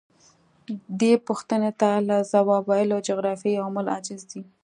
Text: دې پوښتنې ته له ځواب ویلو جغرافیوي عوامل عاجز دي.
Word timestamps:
دې 0.99 1.13
پوښتنې 1.27 1.71
ته 1.79 1.89
له 2.09 2.17
ځواب 2.31 2.63
ویلو 2.69 2.97
جغرافیوي 3.07 3.57
عوامل 3.59 3.85
عاجز 3.95 4.21
دي. 4.31 4.41